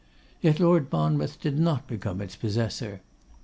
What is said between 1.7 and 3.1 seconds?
become its possessor.